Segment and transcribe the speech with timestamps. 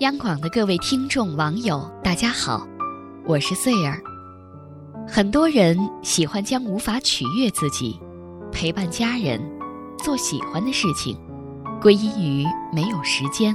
[0.00, 2.66] 央广的各位听众、网友，大家好，
[3.26, 4.02] 我是穗儿。
[5.06, 7.96] 很多人喜欢将无法取悦自己、
[8.50, 9.40] 陪伴家人、
[9.96, 11.16] 做喜欢的事情，
[11.80, 13.54] 归因于没有时间。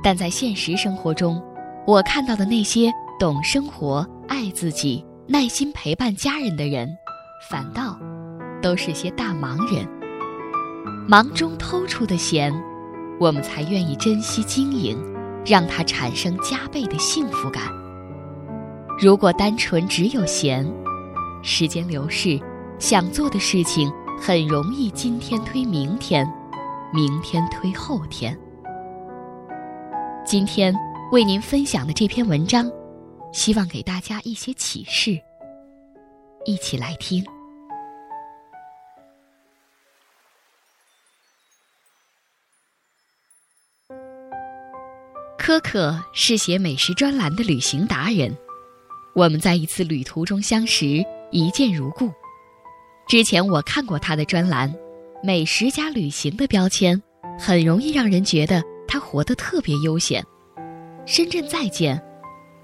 [0.00, 1.42] 但在现实生活中，
[1.88, 6.88] 我看到的那些懂生活、爱自己、耐心陪伴家人的人，
[7.50, 7.98] 反倒
[8.62, 9.84] 都是些大忙人。
[11.08, 12.54] 忙中偷出的闲，
[13.18, 14.96] 我们才愿意珍惜经营，
[15.44, 17.64] 让它产生加倍的幸福感。
[19.00, 20.66] 如果单纯只有闲，
[21.42, 22.40] 时间流逝，
[22.78, 26.26] 想做的事情很容易今天推明天，
[26.92, 28.38] 明天推后天。
[30.24, 30.74] 今天
[31.12, 32.70] 为您分享的这篇文章，
[33.32, 35.18] 希望给大家一些启示，
[36.44, 37.22] 一起来听。
[45.60, 48.36] 可可是写美食专栏的旅行达人，
[49.14, 52.10] 我们在一次旅途中相识，一见如故。
[53.08, 54.72] 之前我看过他的专栏
[55.22, 57.00] ，“美食加旅行”的标签，
[57.38, 60.24] 很容易让人觉得他活得特别悠闲。
[61.06, 62.00] 深圳再见，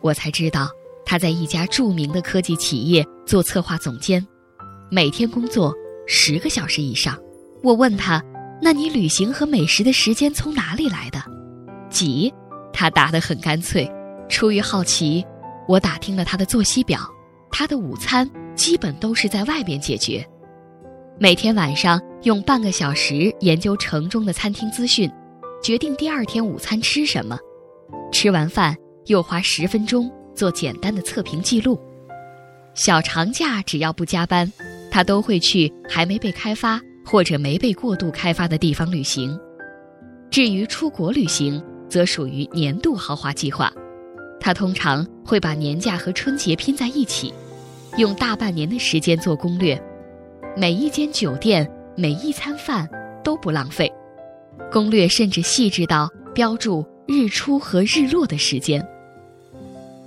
[0.01, 0.69] 我才知道
[1.05, 4.27] 他在一家著名的科技企业做策划总监，
[4.91, 5.75] 每天工作
[6.07, 7.19] 十个小时以上。
[7.63, 8.23] 我问他
[8.63, 11.23] ：“那你旅行和美食的时间从哪里来的？”
[11.91, 12.33] 几？
[12.81, 13.87] 他答得很干脆。
[14.27, 15.23] 出于好奇，
[15.69, 16.99] 我打听了他的作息表。
[17.53, 20.27] 他的午餐基本都是在外边解决，
[21.19, 25.13] 每天晚上用半个小时研究城中的餐厅资讯，
[25.63, 27.39] 决定第二天午餐吃什么。
[28.11, 28.75] 吃完饭
[29.09, 31.79] 又花十分钟做简单的测评记录。
[32.73, 34.51] 小长假只要不加班，
[34.91, 39.39] 他都会去还没被开发或者没被过度开发的地方旅行。
[40.31, 43.71] 至于出国旅行，则属于年度豪华计划，
[44.41, 47.35] 他通常会把年假和春节拼在一起，
[47.97, 49.79] 用大半年的时间做攻略，
[50.57, 52.89] 每一间酒店、每一餐饭
[53.25, 53.93] 都不浪费，
[54.71, 58.87] 攻略甚至细致到标注日出和日落的时间。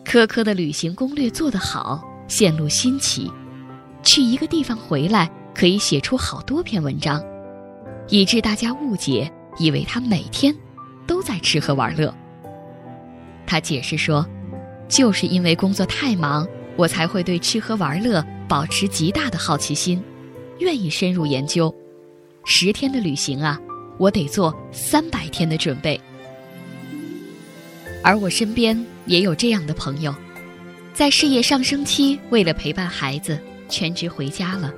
[0.06, 3.30] 科科的旅行攻略做得好，线路新奇，
[4.04, 7.22] 去一个地方回来可以写出好多篇文章，
[8.08, 9.30] 以致大家误解，
[9.60, 10.56] 以为他每天。
[11.08, 12.14] 都在吃喝玩乐。
[13.46, 14.26] 他解释说
[14.88, 20.02] ：“就是因为工作太忙，我才会对吃喝玩乐保持极大的好奇心，
[20.60, 21.74] 愿意深入研究。
[22.46, 23.60] 十天的旅行啊，
[23.98, 26.00] 我得做三百天的准备。”
[28.04, 30.14] 而我身边也有这样的朋友，
[30.94, 34.74] 在事业上升期，为了陪伴孩子，全职回家了。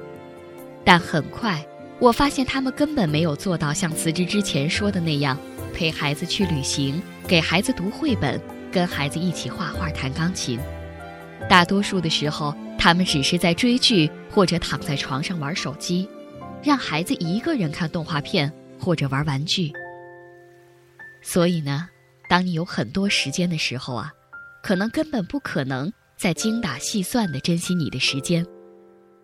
[0.84, 1.66] 但很快，
[1.98, 5.36] 我发现他们根本没有做到像辞职之前说的那样。
[5.76, 8.42] 陪孩子去旅行，给孩子读绘本，
[8.72, 10.58] 跟孩子一起画画、弹钢琴。
[11.50, 16.08] 大多数的时候，他们只是在追剧或者躺在床上玩手机，
[16.64, 18.50] 让孩子一个人看动画片
[18.80, 19.72] 或者玩玩具。
[21.22, 21.90] 所以呢，
[22.30, 24.10] 当你有很多时间的时候啊，
[24.64, 28.46] 可能根本不可能再精打细算地珍惜你的时间。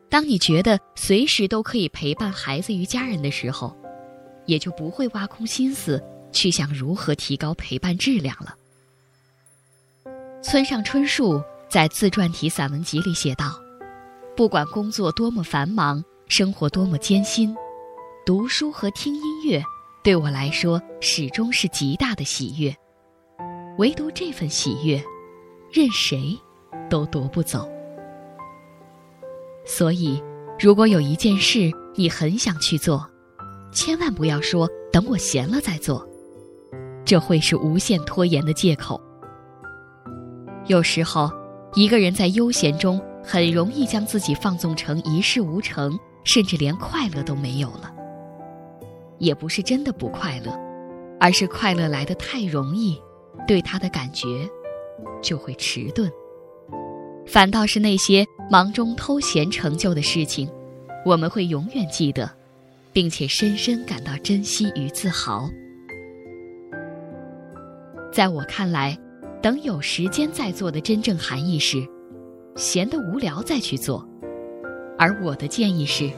[0.09, 3.73] 当你觉得随时都可以陪伴孩子与家人的时候，
[4.45, 6.03] 也就不会挖空心思。
[6.31, 8.55] 去想如何提高陪伴质量了。
[10.43, 13.59] 村上春树在自传体散文集里写道
[14.35, 17.55] ：“不管工作多么繁忙，生活多么艰辛，
[18.25, 19.63] 读书和听音乐
[20.03, 22.75] 对我来说始终是极大的喜悦。
[23.77, 25.01] 唯独这份喜悦，
[25.71, 26.37] 任谁
[26.89, 27.69] 都夺不走。
[29.63, 30.21] 所以，
[30.59, 33.07] 如果有一件事你很想去做，
[33.71, 36.05] 千万不要说等我闲了再做。”
[37.11, 38.97] 这会是无限拖延的借口。
[40.67, 41.29] 有时候，
[41.73, 47.93] 一个人在悠闲中很容易将自己放纵成一事无成，甚至连快乐都没有了。
[49.19, 50.57] 也不是真的不快乐，
[51.19, 52.97] 而是快乐来得太容易，
[53.45, 54.49] 对他的感觉
[55.21, 56.09] 就会迟钝。
[57.27, 60.49] 反倒是那些忙中偷闲成就的事情，
[61.05, 62.31] 我们会永远记得，
[62.93, 65.49] 并且深深感到珍惜与自豪。
[68.11, 68.97] 在我看来，
[69.41, 71.87] 等有时间再做的真正含义是，
[72.57, 74.05] 闲得无聊再去做。
[74.97, 76.11] 而我的建议是，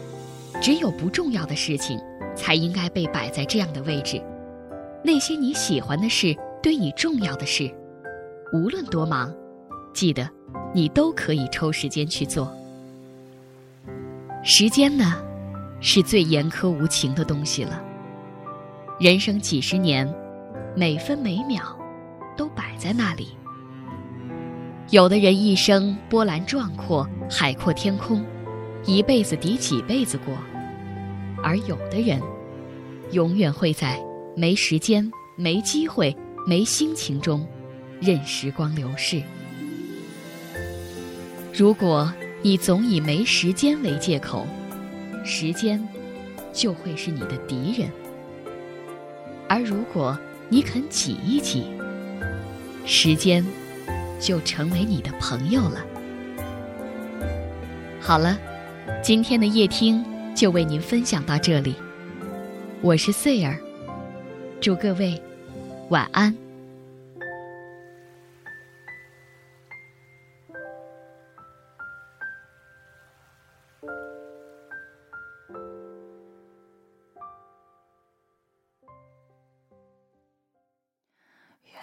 [0.60, 2.00] 只有不重要的事情，
[2.36, 4.20] 才应该被摆在这样的位置。
[5.04, 7.72] 那些你喜欢的事，对你重要的事，
[8.52, 9.32] 无论多忙，
[9.94, 10.28] 记得，
[10.74, 12.52] 你都可以抽时间去做。
[14.44, 15.24] 时间呢，
[15.80, 17.80] 是最严苛无情的东西了。
[19.00, 20.12] 人生几十年，
[20.76, 21.64] 每分每秒。
[22.36, 23.30] 都摆在那里。
[24.90, 28.24] 有的人一生波澜壮阔，海阔天空，
[28.86, 30.36] 一辈子抵几辈子过；
[31.42, 32.22] 而有的人，
[33.12, 34.00] 永远会在
[34.36, 36.16] 没时间、没机会、
[36.46, 37.48] 没心情中，
[38.00, 39.22] 任时光流逝。
[41.54, 44.46] 如果你总以没时间为借口，
[45.24, 45.82] 时间
[46.52, 47.90] 就会是你的敌人；
[49.48, 50.18] 而如果
[50.50, 51.64] 你肯挤一挤，
[52.86, 53.46] 时间
[54.20, 55.86] 就成为你的朋友了。
[58.00, 58.38] 好了，
[59.02, 60.04] 今天的夜听
[60.36, 61.76] 就为您分享到这里。
[62.82, 63.58] 我是穗儿，
[64.60, 65.22] 祝各位
[65.90, 66.43] 晚安。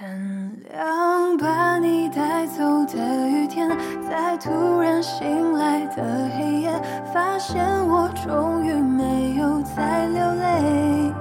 [0.02, 3.68] 原谅把你带走的雨天，
[4.08, 6.02] 在突然醒来的
[6.34, 6.72] 黑夜，
[7.12, 11.12] 发现我终于没有再流泪。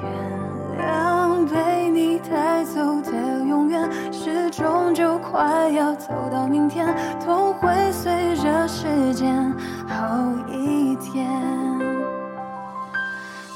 [0.00, 3.10] 原谅被你带走的
[3.44, 9.52] 永远，时钟就快要走到明天，痛会随着时间
[9.88, 11.26] 好一点。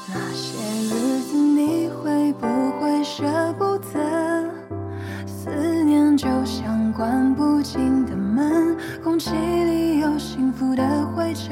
[0.09, 0.57] 那些
[0.93, 2.45] 日子你会不
[2.81, 3.23] 会舍？
[6.23, 11.51] 就像关不紧的门，空气里有幸福的灰尘，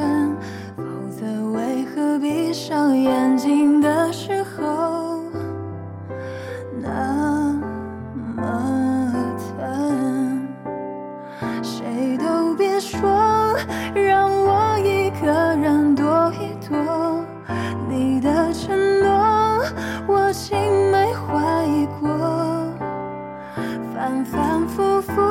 [24.11, 25.21] 反反复复，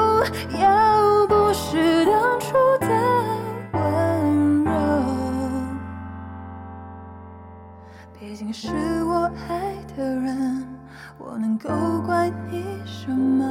[0.58, 2.86] 要不是当初的
[3.72, 4.72] 温柔，
[8.18, 8.68] 毕竟是
[9.04, 10.66] 我爱的人，
[11.18, 11.68] 我能够
[12.06, 13.44] 怪你什么？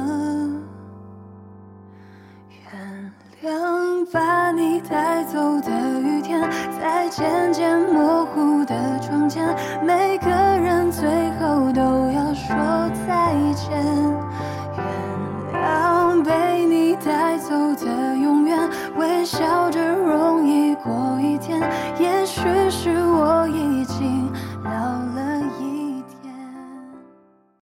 [2.60, 3.12] 原
[3.42, 6.40] 谅把你带走的雨天，
[6.80, 9.54] 在渐渐模糊的窗前，
[9.84, 11.29] 每个人最。